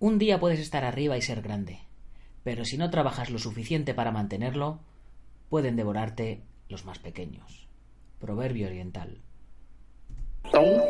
[0.00, 1.80] Un día puedes estar arriba y ser grande,
[2.44, 4.78] pero si no trabajas lo suficiente para mantenerlo,
[5.48, 7.68] pueden devorarte los más pequeños.
[8.20, 9.20] Proverbio oriental.
[10.52, 10.88] Don't.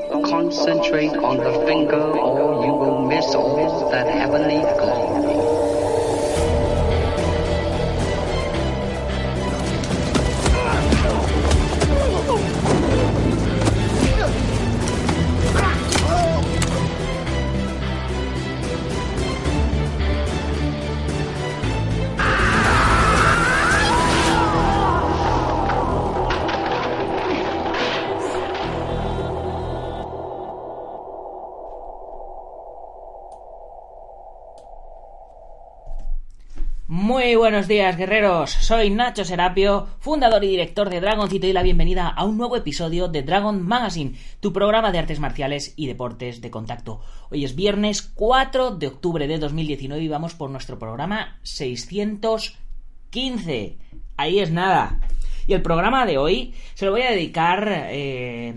[37.29, 38.53] Muy buenos días, guerreros.
[38.53, 43.07] Soy Nacho Serapio, fundador y director de Dragoncito y la bienvenida a un nuevo episodio
[43.07, 47.03] de Dragon Magazine, tu programa de artes marciales y deportes de contacto.
[47.31, 53.77] Hoy es viernes 4 de octubre de 2019 y vamos por nuestro programa 615.
[54.17, 54.99] Ahí es nada.
[55.47, 58.55] Y el programa de hoy se lo voy a dedicar eh,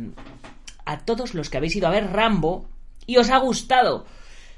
[0.85, 2.69] a todos los que habéis ido a ver Rambo
[3.05, 4.05] y os ha gustado.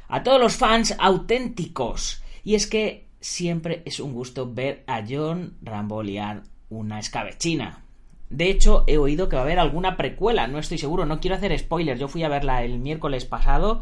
[0.07, 2.21] A todos los fans auténticos.
[2.43, 7.83] Y es que siempre es un gusto ver a John Rambo liar una escabechina.
[8.29, 11.37] De hecho, he oído que va a haber alguna precuela, no estoy seguro, no quiero
[11.37, 11.99] hacer spoilers.
[11.99, 13.81] Yo fui a verla el miércoles pasado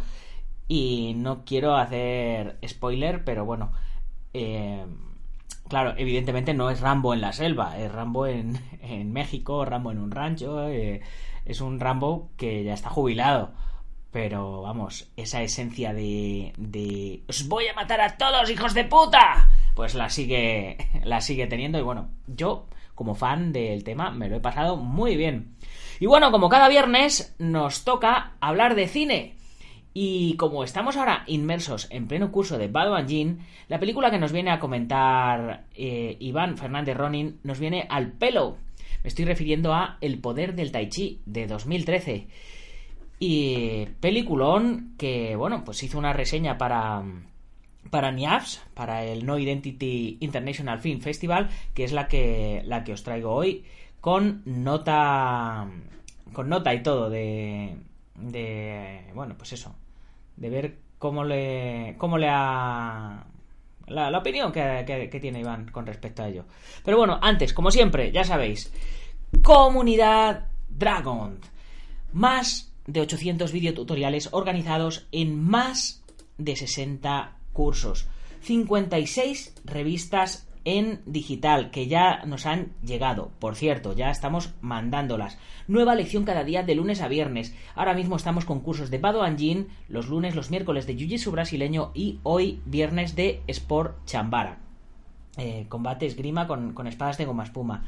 [0.67, 3.71] y no quiero hacer spoiler, pero bueno,
[4.33, 4.85] eh,
[5.67, 9.97] claro, evidentemente no es Rambo en la selva, es Rambo en, en México, Rambo en
[9.97, 11.01] un rancho, eh,
[11.45, 13.53] es un Rambo que ya está jubilado.
[14.11, 19.49] Pero vamos, esa esencia de, de os voy a matar a todos, hijos de puta,
[19.73, 24.35] pues la sigue la sigue teniendo y bueno, yo como fan del tema me lo
[24.35, 25.55] he pasado muy bien.
[25.99, 29.35] Y bueno, como cada viernes nos toca hablar de cine.
[29.93, 34.31] Y como estamos ahora inmersos en pleno curso de Bad Jean, la película que nos
[34.31, 38.57] viene a comentar eh, Iván Fernández Ronin nos viene al pelo.
[39.03, 42.27] Me estoy refiriendo a El poder del Tai Chi de 2013.
[43.23, 47.03] Y peliculón que, bueno, pues hizo una reseña para,
[47.91, 52.93] para NIAFS, para el No Identity International Film Festival, que es la que, la que
[52.93, 53.63] os traigo hoy,
[53.99, 55.69] con nota,
[56.33, 57.75] con nota y todo de,
[58.15, 59.75] de, bueno, pues eso,
[60.35, 63.23] de ver cómo le, cómo le ha,
[63.85, 66.45] la, la opinión que, que, que tiene Iván con respecto a ello.
[66.83, 68.73] Pero bueno, antes, como siempre, ya sabéis,
[69.43, 71.37] comunidad Dragon,
[72.13, 76.03] más de 800 videotutoriales organizados en más
[76.37, 78.07] de 60 cursos,
[78.41, 83.31] 56 revistas en digital que ya nos han llegado.
[83.39, 85.37] Por cierto, ya estamos mandándolas.
[85.67, 87.55] Nueva lección cada día de lunes a viernes.
[87.75, 91.91] Ahora mismo estamos con cursos de Bado Anjin, los lunes, los miércoles de Jiu-Jitsu brasileño
[91.93, 94.59] y hoy viernes de Sport Chambara.
[95.37, 97.85] Eh, combate esgrima con, con espadas de goma espuma.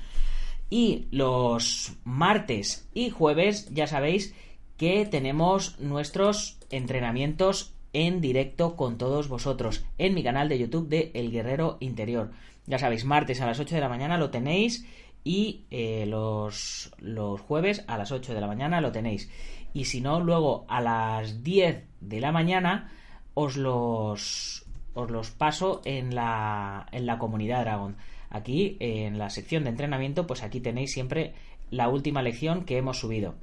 [0.70, 4.34] Y los martes y jueves, ya sabéis,
[4.78, 11.12] que tenemos nuestros entrenamientos en directo con todos vosotros en mi canal de YouTube de
[11.14, 12.32] El Guerrero Interior.
[12.66, 14.86] Ya sabéis, martes a las 8 de la mañana lo tenéis
[15.24, 19.30] y eh, los, los jueves a las 8 de la mañana lo tenéis.
[19.74, 22.92] Y si no, luego a las 10 de la mañana
[23.34, 27.96] os los, os los paso en la, en la comunidad Dragon.
[28.30, 31.34] Aquí, en la sección de entrenamiento, pues aquí tenéis siempre
[31.70, 33.36] la última lección que hemos subido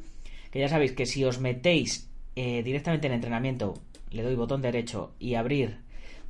[0.50, 3.75] que ya sabéis que si os metéis eh, directamente en entrenamiento,
[4.11, 5.79] le doy botón derecho y abrir,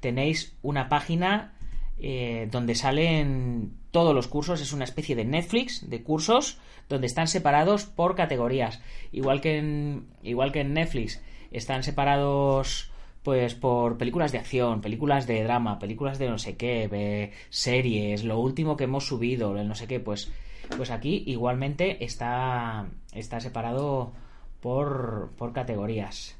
[0.00, 1.54] tenéis una página
[1.98, 6.58] eh, donde salen todos los cursos, es una especie de Netflix de cursos
[6.88, 8.80] donde están separados por categorías,
[9.12, 12.90] igual que en, igual que en Netflix están separados
[13.22, 18.38] pues por películas de acción, películas de drama, películas de no sé qué, series, lo
[18.38, 20.32] último que hemos subido, el no sé qué, pues
[20.76, 24.12] pues aquí igualmente está, está separado
[24.60, 26.36] por, por categorías.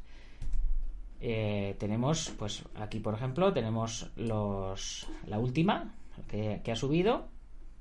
[1.21, 5.95] Eh, tenemos, pues aquí por ejemplo, tenemos los, la última
[6.29, 7.29] que, ha subido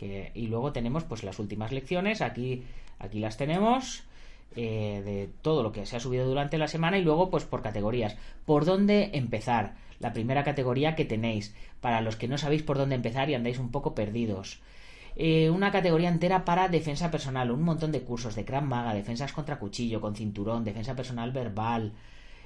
[0.01, 2.63] y luego tenemos pues las últimas lecciones, aquí,
[2.99, 4.03] aquí las tenemos
[4.55, 7.61] eh, de todo lo que se ha subido durante la semana y luego pues por
[7.61, 8.17] categorías.
[8.45, 9.75] ¿Por dónde empezar?
[9.99, 13.59] La primera categoría que tenéis, para los que no sabéis por dónde empezar y andáis
[13.59, 14.61] un poco perdidos.
[15.21, 19.33] Eh, una categoría entera para defensa personal, un montón de cursos de Krav Maga, defensas
[19.33, 21.91] contra cuchillo, con cinturón, defensa personal verbal,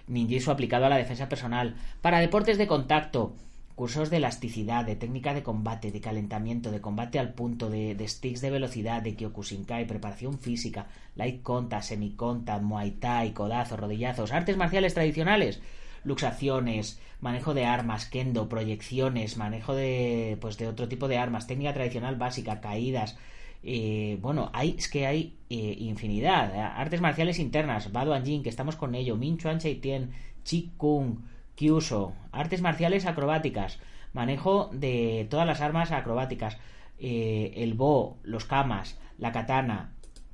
[0.07, 3.35] ninjitsu aplicado a la defensa personal, para deportes de contacto,
[3.75, 8.41] cursos de elasticidad, de técnica de combate, de calentamiento, de combate al punto, de, sticks
[8.41, 14.57] de velocidad, de kyokushinkai, preparación física, light contact, semi contact, muay thai, codazos, rodillazos, artes
[14.57, 15.61] marciales tradicionales,
[16.03, 21.73] luxaciones, manejo de armas, kendo, proyecciones, manejo de pues de otro tipo de armas, técnica
[21.73, 23.17] tradicional básica, caídas,
[23.63, 26.53] eh, bueno, hay, es que hay eh, infinidad.
[26.77, 30.11] Artes marciales internas, Bado Jin, que estamos con ello, Min Chuan Tien,
[30.43, 31.19] Chi Kung,
[31.55, 33.79] Kyuso, artes marciales acrobáticas,
[34.11, 36.57] manejo de todas las armas acrobáticas,
[36.99, 39.92] eh, el bo, los kamas, la katana,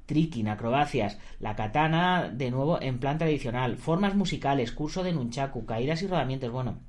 [0.10, 6.02] tricking, acrobacias, la katana de nuevo en plan tradicional, formas musicales, curso de nunchaku, caídas
[6.02, 6.80] y rodamientos, bueno,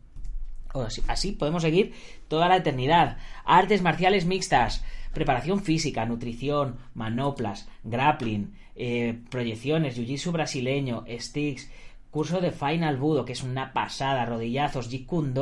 [1.07, 1.93] así podemos seguir
[2.29, 3.19] toda la eternidad.
[3.45, 4.83] Artes marciales mixtas,
[5.13, 11.71] preparación física, nutrición, manoplas, grappling, eh, proyecciones, jiu-jitsu brasileño, sticks,
[12.11, 15.35] curso de Final Budo, que es una pasada, rodillazos, Kune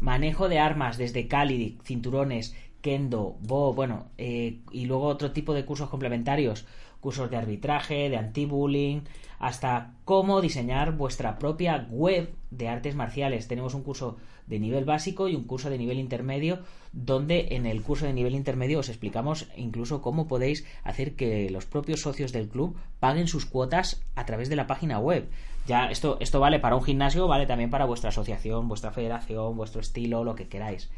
[0.00, 5.64] manejo de armas desde Kali, cinturones, Kendo, Bo, bueno, eh, y luego otro tipo de
[5.64, 6.66] cursos complementarios,
[7.00, 9.02] cursos de arbitraje, de anti-bullying,
[9.38, 13.48] hasta cómo diseñar vuestra propia web de artes marciales.
[13.48, 14.16] Tenemos un curso
[14.46, 16.58] de nivel básico y un curso de nivel intermedio,
[16.92, 21.64] donde en el curso de nivel intermedio os explicamos incluso cómo podéis hacer que los
[21.64, 25.28] propios socios del club paguen sus cuotas a través de la página web.
[25.66, 29.80] Ya esto, esto vale para un gimnasio, vale también para vuestra asociación, vuestra federación, vuestro
[29.80, 30.90] estilo, lo que queráis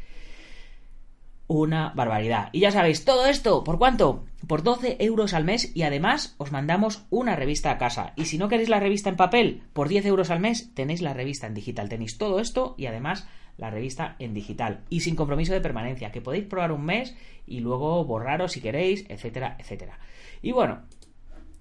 [1.61, 2.49] una barbaridad.
[2.51, 4.25] Y ya sabéis, todo esto, ¿por cuánto?
[4.47, 8.13] Por 12 euros al mes y además os mandamos una revista a casa.
[8.15, 11.13] Y si no queréis la revista en papel, por 10 euros al mes tenéis la
[11.13, 11.89] revista en digital.
[11.89, 13.27] Tenéis todo esto y además
[13.57, 14.81] la revista en digital.
[14.89, 17.15] Y sin compromiso de permanencia, que podéis probar un mes
[17.45, 19.99] y luego borraros si queréis, etcétera, etcétera.
[20.41, 20.81] Y bueno,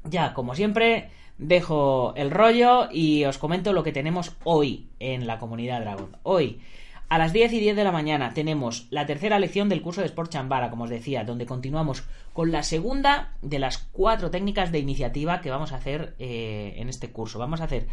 [0.04, 5.38] ya como siempre, dejo el rollo y os comento lo que tenemos hoy en la
[5.38, 6.16] comunidad Dragon.
[6.22, 6.60] Hoy
[7.08, 10.06] a las 10 y 10 de la mañana tenemos la tercera lección del curso de
[10.06, 14.78] Sport Chambara, como os decía, donde continuamos con la segunda de las cuatro técnicas de
[14.78, 17.38] iniciativa que vamos a hacer eh, en este curso.
[17.38, 17.86] Vamos a hacer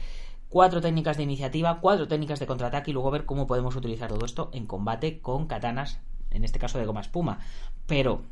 [0.49, 4.25] cuatro técnicas de iniciativa, cuatro técnicas de contraataque y luego ver cómo podemos utilizar todo
[4.25, 5.99] esto en combate con katanas,
[6.31, 7.39] en este caso de goma espuma.
[7.85, 8.23] Pero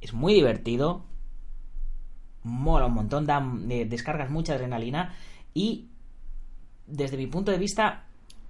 [0.00, 1.04] es muy divertido,
[2.42, 5.14] mola un montón, da, eh, descargas mucha adrenalina
[5.52, 5.90] y
[6.86, 8.05] desde mi punto de vista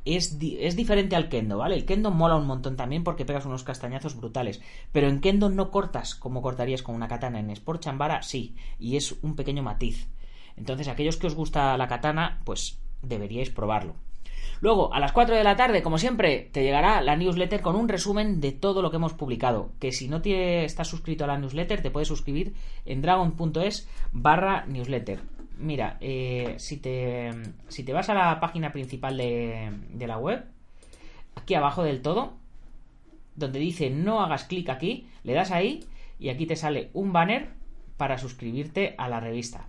[0.07, 1.75] es, diferente al kendo, ¿vale?
[1.75, 4.63] El kendo mola un montón también porque pegas unos castañazos brutales,
[4.93, 8.97] pero en kendo no cortas como cortarías con una katana, en Sport Chambara sí, y
[8.97, 10.09] es un pequeño matiz.
[10.57, 13.95] Entonces, aquellos que os gusta la katana, pues deberíais probarlo.
[14.61, 17.89] Luego, a las 4 de la tarde, como siempre, te llegará la newsletter con un
[17.89, 19.73] resumen de todo lo que hemos publicado.
[19.81, 22.55] Que si no te estás suscrito a la newsletter, te puedes suscribir
[22.87, 27.31] en dragon.es barra newsletter mira, eh, si, te,
[27.69, 30.45] si te vas a la página principal de, de la web,
[31.35, 32.35] aquí abajo del todo,
[33.35, 35.85] donde dice no hagas clic aquí, le das ahí
[36.19, 37.51] y aquí te sale un banner
[37.97, 39.67] para suscribirte a la revista.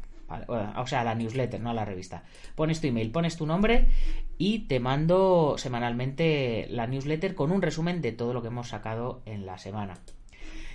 [0.47, 2.23] O sea, a la newsletter, no a la revista.
[2.55, 3.87] Pones tu email, pones tu nombre
[4.37, 9.21] y te mando semanalmente la newsletter con un resumen de todo lo que hemos sacado
[9.25, 9.99] en la semana.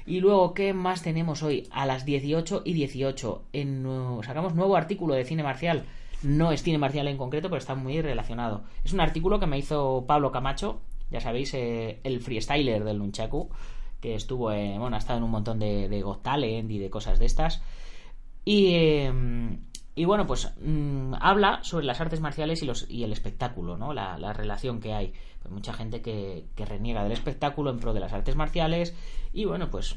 [0.06, 1.68] Y luego, ¿qué más tenemos hoy?
[1.70, 3.86] A las 18 y 18 en,
[4.24, 5.84] sacamos nuevo artículo de cine marcial.
[6.22, 8.64] No es cine marcial en concreto, pero está muy relacionado.
[8.84, 10.80] Es un artículo que me hizo Pablo Camacho,
[11.10, 13.50] ya sabéis, eh, el freestyler del Nunchaku,
[14.00, 17.18] que estuvo, bueno, ha estado en un montón de, de Got Talent y de cosas
[17.18, 17.62] de estas.
[18.44, 19.58] Y, em,
[19.94, 23.92] y bueno, pues mm, habla sobre las artes marciales y, los, y el espectáculo, ¿no?
[23.92, 25.12] La, relación que hay.
[25.42, 28.94] Pues mucha gente que, reniega del espectáculo en pro de las artes marciales.
[29.34, 29.96] Y bueno, pues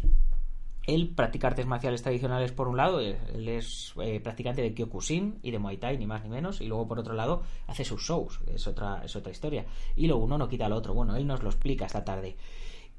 [0.86, 5.40] él practica artes marciales tradicionales por un lado, eh, él es eh, practicante de Kyokushin
[5.42, 8.04] y de Muay Thai, ni más ni menos, y luego por otro lado hace sus
[8.04, 9.66] shows, es otra, es otra historia.
[9.96, 10.94] Y lo uno no quita al otro.
[10.94, 12.36] Bueno, él nos lo explica esta tarde.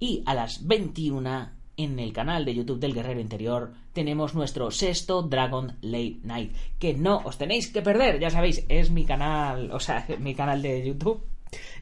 [0.00, 5.22] Y a las 21 en el canal de YouTube del Guerrero Interior tenemos nuestro sexto
[5.22, 9.80] Dragon Late Night, que no os tenéis que perder, ya sabéis, es mi canal, o
[9.80, 11.22] sea, mi canal de YouTube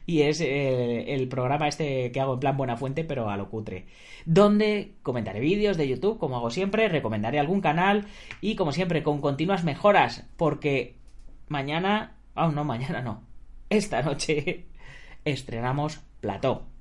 [0.05, 3.49] y es eh, el programa este que hago en plan buena fuente, pero a lo
[3.49, 3.87] cutre,
[4.25, 8.05] donde comentaré vídeos de YouTube, como hago siempre, recomendaré algún canal
[8.41, 10.95] y como siempre con continuas mejoras, porque
[11.47, 13.23] mañana, oh, no, mañana no,
[13.69, 14.65] esta noche
[15.25, 16.74] estrenamos Plató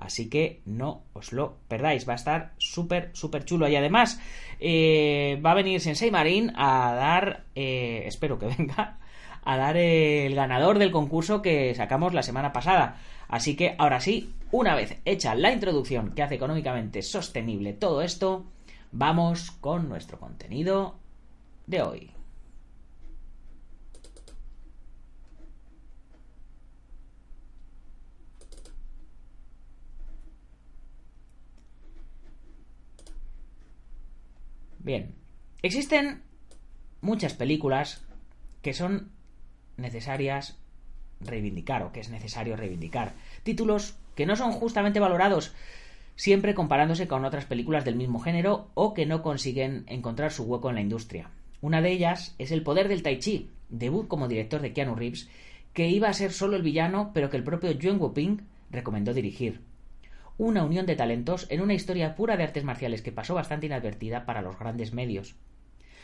[0.00, 3.68] Así que no os lo perdáis, va a estar súper, súper chulo.
[3.68, 4.20] Y además
[4.60, 8.98] eh, va a venir Sensei Marín a dar, eh, espero que venga,
[9.44, 13.00] a dar el ganador del concurso que sacamos la semana pasada.
[13.28, 18.46] Así que ahora sí, una vez hecha la introducción que hace económicamente sostenible todo esto,
[18.92, 20.96] vamos con nuestro contenido
[21.66, 22.17] de hoy.
[34.88, 35.14] Bien,
[35.60, 36.22] existen
[37.02, 38.02] muchas películas
[38.62, 39.10] que son
[39.76, 40.56] necesarias
[41.20, 43.12] reivindicar o que es necesario reivindicar.
[43.42, 45.52] Títulos que no son justamente valorados
[46.16, 50.70] siempre comparándose con otras películas del mismo género o que no consiguen encontrar su hueco
[50.70, 51.28] en la industria.
[51.60, 55.28] Una de ellas es El poder del Tai Chi, debut como director de Keanu Reeves,
[55.74, 58.38] que iba a ser solo el villano, pero que el propio Yuen Woo-ping
[58.70, 59.60] recomendó dirigir
[60.38, 64.24] una unión de talentos en una historia pura de artes marciales que pasó bastante inadvertida
[64.24, 65.34] para los grandes medios.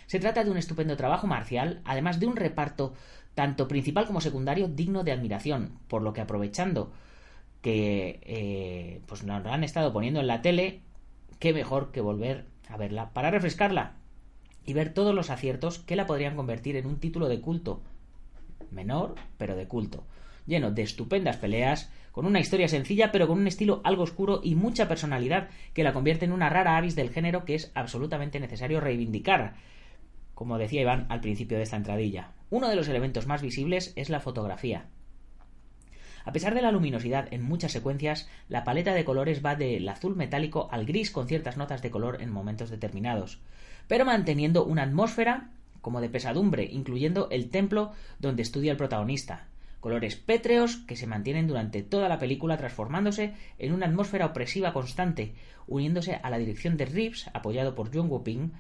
[0.06, 2.92] Se trata de un estupendo trabajo marcial, además de un reparto
[3.34, 6.92] tanto principal como secundario digno de admiración, por lo que aprovechando
[7.62, 10.80] que eh, pues nos han estado poniendo en la tele,
[11.38, 13.94] qué mejor que volver a verla para refrescarla
[14.66, 17.80] y ver todos los aciertos que la podrían convertir en un título de culto,
[18.70, 20.04] menor, pero de culto,
[20.46, 24.54] lleno de estupendas peleas, con una historia sencilla pero con un estilo algo oscuro y
[24.54, 28.80] mucha personalidad que la convierte en una rara avis del género que es absolutamente necesario
[28.80, 29.54] reivindicar,
[30.34, 32.32] como decía Iván al principio de esta entradilla.
[32.50, 34.86] Uno de los elementos más visibles es la fotografía.
[36.24, 40.16] A pesar de la luminosidad en muchas secuencias, la paleta de colores va del azul
[40.16, 43.40] metálico al gris con ciertas notas de color en momentos determinados,
[43.88, 45.50] pero manteniendo una atmósfera
[45.82, 49.48] como de pesadumbre, incluyendo el templo donde estudia el protagonista,
[49.84, 55.34] colores pétreos que se mantienen durante toda la película transformándose en una atmósfera opresiva constante,
[55.66, 58.52] uniéndose a la dirección de Reeves, apoyado por John Woo-ping,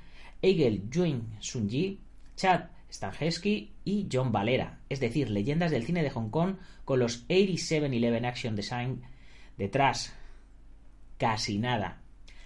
[0.42, 1.98] Eigel Sun Sunji,
[2.36, 7.26] Chad Stahelski y John Valera, es decir, leyendas del cine de Hong Kong con los
[7.28, 9.00] 87-11 Action Design
[9.56, 10.14] detrás.
[11.16, 12.02] Casi nada.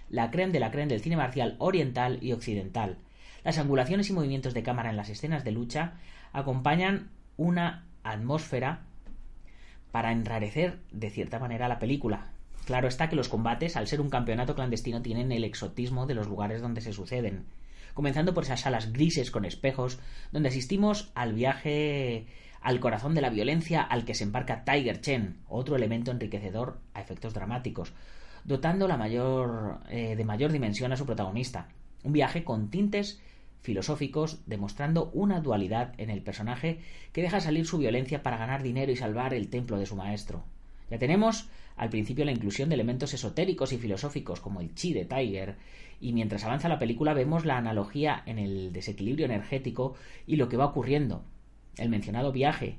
[0.09, 2.99] La creme de la creme del cine marcial oriental y occidental.
[3.43, 5.95] Las angulaciones y movimientos de cámara en las escenas de lucha
[6.31, 8.85] acompañan una atmósfera
[9.91, 12.31] para enrarecer de cierta manera la película.
[12.65, 16.27] Claro está que los combates, al ser un campeonato clandestino, tienen el exotismo de los
[16.27, 17.45] lugares donde se suceden,
[17.93, 19.99] comenzando por esas salas grises con espejos,
[20.31, 22.27] donde asistimos al viaje
[22.61, 27.01] al corazón de la violencia al que se embarca Tiger Chen, otro elemento enriquecedor a
[27.01, 27.93] efectos dramáticos,
[28.43, 31.69] dotando la mayor, eh, de mayor dimensión a su protagonista.
[32.03, 33.21] Un viaje con tintes
[33.61, 36.79] filosóficos, demostrando una dualidad en el personaje
[37.11, 40.43] que deja salir su violencia para ganar dinero y salvar el templo de su maestro.
[40.89, 45.05] Ya tenemos al principio la inclusión de elementos esotéricos y filosóficos como el chi de
[45.05, 45.55] Tiger,
[46.01, 50.57] y mientras avanza la película vemos la analogía en el desequilibrio energético y lo que
[50.57, 51.23] va ocurriendo.
[51.77, 52.77] El mencionado viaje,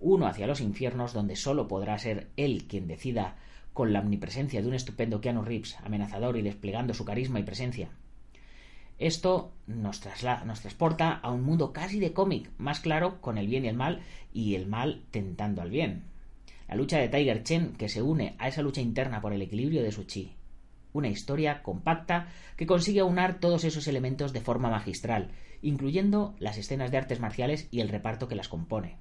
[0.00, 3.36] uno hacia los infiernos donde solo podrá ser él quien decida
[3.72, 7.88] con la omnipresencia de un estupendo Keanu Reeves, amenazador y desplegando su carisma y presencia,
[8.98, 10.02] esto nos,
[10.44, 13.76] nos transporta a un mundo casi de cómic, más claro con el bien y el
[13.76, 16.04] mal, y el mal tentando al bien.
[16.68, 19.82] La lucha de Tiger Chen que se une a esa lucha interna por el equilibrio
[19.82, 20.34] de su chi.
[20.92, 26.90] Una historia compacta que consigue aunar todos esos elementos de forma magistral, incluyendo las escenas
[26.90, 28.96] de artes marciales y el reparto que las compone.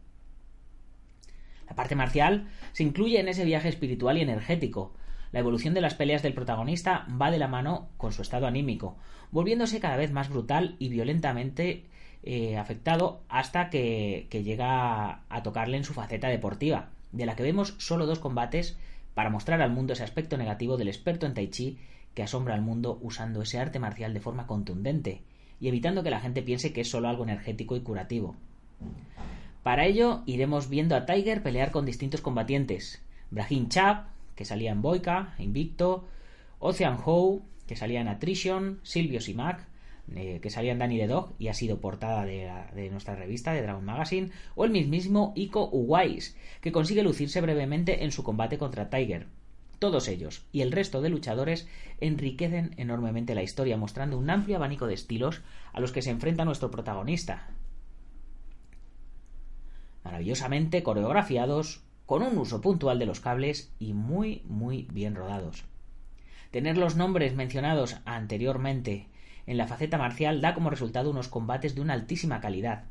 [1.68, 4.94] La parte marcial se incluye en ese viaje espiritual y energético,
[5.34, 8.96] la evolución de las peleas del protagonista va de la mano con su estado anímico,
[9.32, 11.84] volviéndose cada vez más brutal y violentamente
[12.24, 17.44] eh, afectado hasta que, que llega a tocarle en su faceta deportiva, de la que
[17.44, 18.78] vemos solo dos combates
[19.14, 21.80] para mostrar al mundo ese aspecto negativo del experto en tai chi
[22.14, 25.24] que asombra al mundo usando ese arte marcial de forma contundente
[25.60, 28.36] y evitando que la gente piense que es solo algo energético y curativo.
[29.64, 33.02] Para ello iremos viendo a Tiger pelear con distintos combatientes.
[33.32, 36.08] Brahim Chap, que salía en Boyka, Invicto,
[36.60, 39.68] Ocean Howe, que salía en Attrition, Silvio Simac,
[40.16, 43.62] eh, que salía en Danny the Dog y ha sido portada de, nuestra revista, de
[43.62, 48.90] Dragon Magazine, o el mismísimo Iko Uwais, que consigue lucirse brevemente en su combate contra
[48.90, 49.28] Tiger.
[49.80, 51.68] Todos ellos y el resto de luchadores
[52.00, 56.46] enriquecen enormemente la historia, mostrando un amplio abanico de estilos a los que se enfrenta
[56.46, 57.50] nuestro protagonista.
[60.04, 65.66] Maravillosamente coreografiados, con un uso puntual de los cables y muy muy bien rodados.
[66.52, 69.08] Tener los nombres mencionados anteriormente
[69.48, 72.86] en la faceta marcial da como resultado unos combates de una altísima calidad.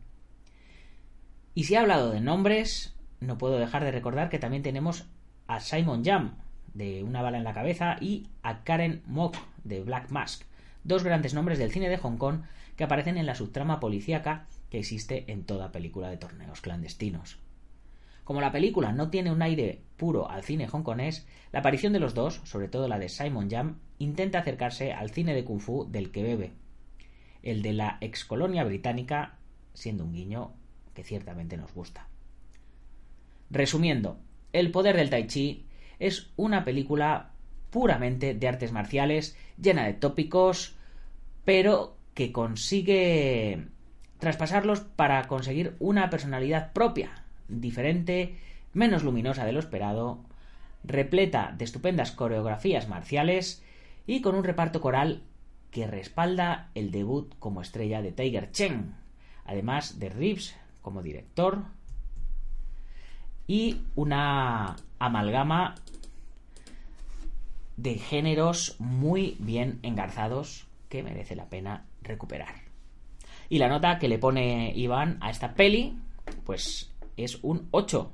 [1.54, 5.06] Y si he hablado de nombres, no puedo dejar de recordar que también tenemos
[5.46, 6.36] a Simon Jam,
[6.74, 10.42] de Una bala en la cabeza, y a Karen Mok, de Black Mask,
[10.84, 12.42] dos grandes nombres del cine de Hong Kong
[12.76, 17.38] que aparecen en la subtrama policíaca que existe en toda película de torneos clandestinos.
[18.24, 22.14] Como la película no tiene un aire puro al cine hongkonés, la aparición de los
[22.14, 26.10] dos, sobre todo la de Simon Yam, intenta acercarse al cine de kung fu del
[26.10, 26.52] que bebe,
[27.42, 29.38] el de la excolonia británica,
[29.74, 30.52] siendo un guiño
[30.94, 32.08] que ciertamente nos gusta.
[33.50, 34.18] Resumiendo,
[34.52, 35.66] El poder del tai chi
[35.98, 37.32] es una película
[37.70, 40.76] puramente de artes marciales, llena de tópicos,
[41.44, 43.68] pero que consigue
[44.18, 47.21] traspasarlos para conseguir una personalidad propia,
[47.60, 48.36] diferente,
[48.72, 50.20] menos luminosa de lo esperado,
[50.84, 53.62] repleta de estupendas coreografías marciales
[54.06, 55.22] y con un reparto coral
[55.70, 58.94] que respalda el debut como estrella de Tiger Chen,
[59.44, 61.64] además de Reeves como director
[63.46, 65.74] y una amalgama
[67.76, 72.54] de géneros muy bien engarzados que merece la pena recuperar.
[73.48, 75.98] Y la nota que le pone Iván a esta peli,
[76.44, 78.12] pues es un 8.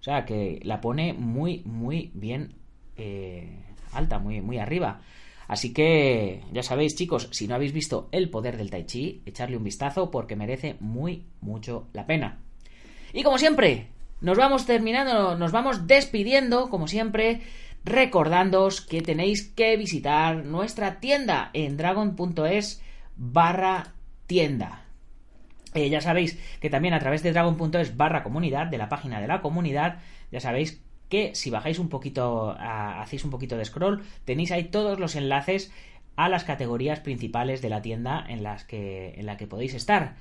[0.00, 2.54] O sea que la pone muy, muy bien
[2.96, 5.00] eh, alta, muy, muy arriba.
[5.48, 9.56] Así que ya sabéis, chicos, si no habéis visto El poder del Tai Chi, echarle
[9.56, 12.38] un vistazo porque merece muy, mucho la pena.
[13.14, 13.88] Y como siempre,
[14.20, 17.40] nos vamos terminando, nos vamos despidiendo, como siempre,
[17.84, 22.82] recordándoos que tenéis que visitar nuestra tienda en dragon.es
[23.16, 23.94] barra
[24.26, 24.87] tienda.
[25.74, 29.28] Eh, ya sabéis que también a través de dragon.es barra comunidad, de la página de
[29.28, 29.98] la comunidad,
[30.32, 34.98] ya sabéis que si bajáis un poquito, hacéis un poquito de scroll, tenéis ahí todos
[34.98, 35.72] los enlaces
[36.16, 40.16] a las categorías principales de la tienda en las que, en la que podéis estar.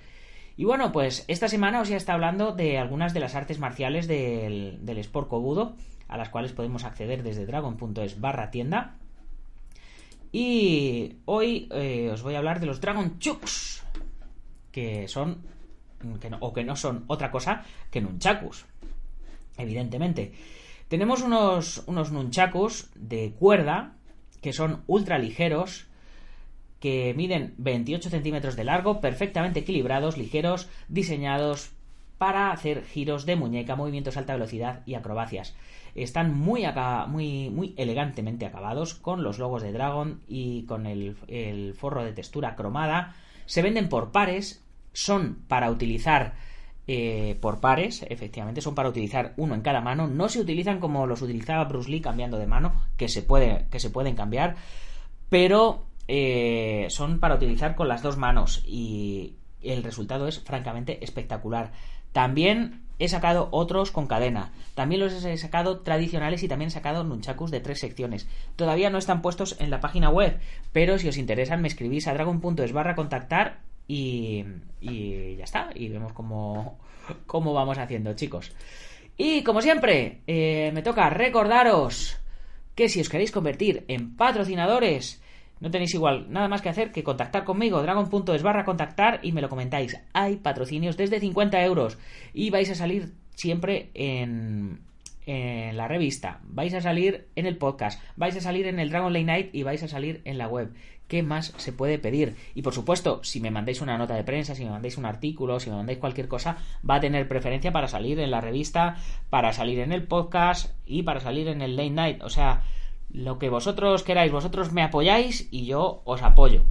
[0.56, 4.08] Y bueno, pues esta semana os ya está hablando de algunas de las artes marciales
[4.08, 5.76] del, del Sport Kobudo,
[6.08, 8.96] a las cuales podemos acceder desde dragon.es barra tienda.
[10.32, 13.84] Y hoy eh, os voy a hablar de los Dragon Chucks,
[14.78, 15.42] que son,
[16.22, 18.68] que o que no son otra cosa que nunchakus,
[19.58, 20.34] evidentemente.
[20.88, 23.96] Tenemos unos, unos nunchakus de cuerda
[24.40, 25.88] que son ultra ligeros,
[26.80, 31.72] que miden 28 centímetros de largo, perfectamente equilibrados, ligeros, diseñados
[32.20, 35.56] para hacer giros de muñeca, movimientos a alta velocidad y acrobacias.
[35.96, 36.66] Están muy,
[37.08, 42.14] muy, muy elegantemente acabados con los logos de Dragon y con el, el forro de
[42.14, 43.16] textura cromada.
[43.48, 44.64] Se venden por pares,
[44.98, 46.34] son para utilizar
[46.88, 50.08] eh, por pares, efectivamente, son para utilizar uno en cada mano.
[50.08, 53.28] No se utilizan como los utilizaba Bruce Lee cambiando de mano, que se,
[53.70, 54.56] que se pueden cambiar,
[55.30, 61.74] pero eh, son para utilizar con las dos manos y el resultado es francamente espectacular.
[62.12, 64.52] También he sacado otros con cadena.
[64.74, 68.28] También los he sacado tradicionales y también he sacado nunchakus de tres secciones.
[68.56, 70.40] Todavía no están puestos en la página web,
[70.72, 74.44] pero si os interesan me escribís a dragon.es barra contactar y,
[74.82, 75.70] ya está.
[75.74, 76.78] Y vemos cómo,
[77.26, 78.52] cómo vamos haciendo, chicos.
[79.18, 82.20] Y como siempre, eh, me toca recordaros
[82.76, 85.22] que si os queréis convertir en patrocinadores,
[85.60, 89.42] no tenéis igual nada más que hacer que contactar conmigo, dragon.es barra contactar y me
[89.42, 90.00] lo comentáis.
[90.14, 91.98] Hay patrocinios desde 50 euros
[92.34, 94.82] y vais a salir siempre en,
[95.26, 99.12] en la revista, vais a salir en el podcast, vais a salir en el Dragon
[99.12, 100.74] Late Night y vais a salir en la web.
[101.08, 102.36] ¿Qué más se puede pedir?
[102.54, 105.60] Y por supuesto, si me mandáis una nota de prensa, si me mandáis un artículo,
[105.60, 108.98] si me mandáis cualquier cosa, va a tener preferencia para salir en la revista,
[109.30, 112.24] para salir en el podcast y para salir en el Late Night.
[112.24, 112.64] O sea,
[113.10, 116.64] lo que vosotros queráis, vosotros me apoyáis y yo os apoyo.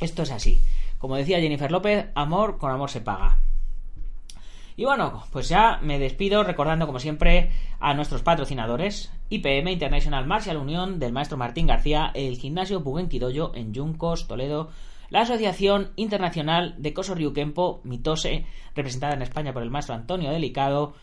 [0.00, 0.60] Esto es así.
[0.98, 3.38] Como decía Jennifer López, amor con amor se paga.
[4.76, 10.56] Y bueno, pues ya me despido recordando como siempre a nuestros patrocinadores, IPM International Martial
[10.56, 14.70] Unión del maestro Martín García, el gimnasio Bugenquidoyo en Yuncos, Toledo,
[15.08, 17.14] la Asociación Internacional de Coso
[17.84, 20.94] Mitose, representada en España por el maestro Antonio Delicado,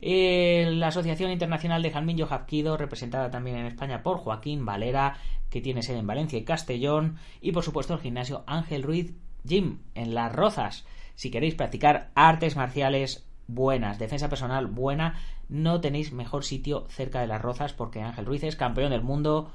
[0.00, 5.16] eh, la Asociación Internacional de Jalmillo Hapkido, representada también en España por Joaquín Valera,
[5.50, 9.14] que tiene sede en Valencia y Castellón, y por supuesto el gimnasio Ángel Ruiz
[9.44, 16.12] Gym en Las Rozas, si queréis practicar artes marciales buenas, defensa personal buena, no tenéis
[16.12, 19.50] mejor sitio cerca de Las Rozas porque Ángel Ruiz es campeón del mundo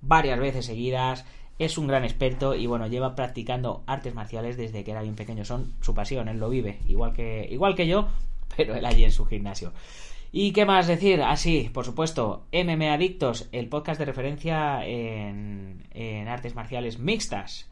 [0.00, 1.24] varias veces seguidas,
[1.58, 5.44] es un gran experto y bueno, lleva practicando artes marciales desde que era bien pequeño,
[5.44, 8.08] son su pasión, él lo vive, igual que igual que yo,
[8.56, 9.72] pero él allí en su gimnasio.
[10.30, 11.22] ¿Y qué más decir?
[11.22, 17.66] Así, ah, por supuesto, MM Adictos, el podcast de referencia en, en artes marciales mixtas.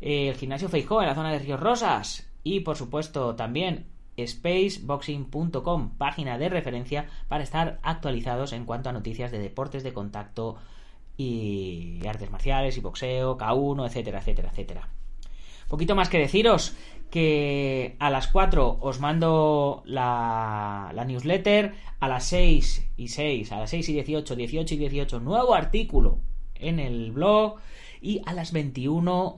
[0.00, 3.86] El gimnasio Feijó en la zona de Ríos Rosas, y por supuesto también
[4.18, 10.56] spaceboxing.com, página de referencia para estar actualizados en cuanto a noticias de deportes de contacto
[11.16, 14.88] y artes marciales y boxeo, K1, etcétera, etcétera, etcétera.
[15.68, 16.76] Poquito más que deciros
[17.10, 23.60] que a las 4 os mando la, la, newsletter, a las 6 y 6, a
[23.60, 26.18] las 6 y 18, 18 y 18, nuevo artículo
[26.54, 27.56] en el blog
[28.00, 29.36] y a las 21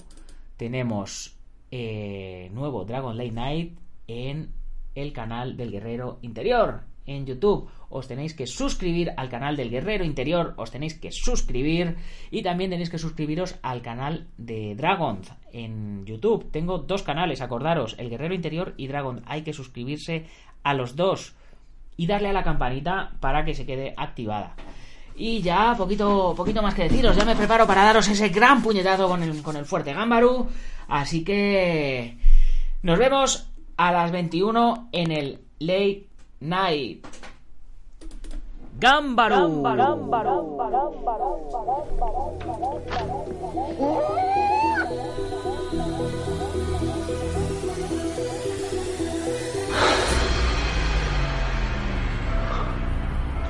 [0.57, 1.37] tenemos
[1.71, 4.53] eh, nuevo Dragon Late Night en
[4.97, 7.69] el canal del Guerrero Interior en YouTube.
[7.89, 11.97] Os tenéis que suscribir al canal del Guerrero Interior, os tenéis que suscribir
[12.33, 15.21] y también tenéis que suscribiros al canal de Dragon
[15.53, 16.51] en YouTube.
[16.51, 19.23] Tengo dos canales, acordaros, el Guerrero Interior y Dragon.
[19.27, 20.27] Hay que suscribirse
[20.65, 21.37] a los dos
[21.97, 24.57] y darle a la campanita para que se quede activada.
[25.19, 29.09] Y ya, poquito, poquito más que deciros, ya me preparo para daros ese gran puñetazo
[29.09, 30.47] con el, con el fuerte Gámbaru.
[30.89, 32.19] Así que
[32.83, 36.07] nos vemos a las 21 en el Late
[36.41, 37.07] Night.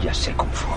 [0.02, 0.76] Ya sé cómo fue.